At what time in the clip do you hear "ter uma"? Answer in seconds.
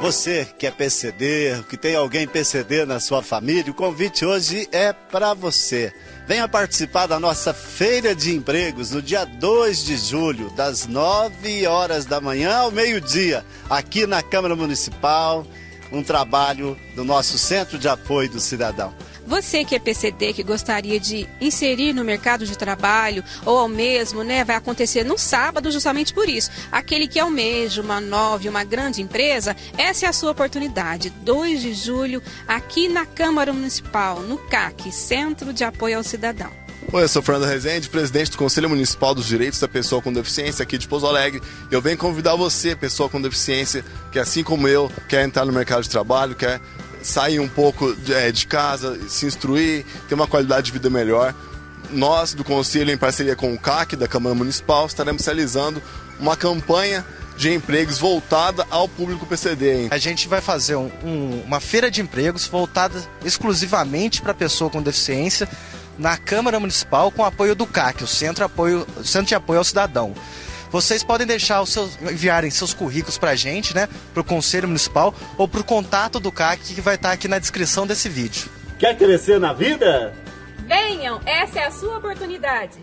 50.08-50.26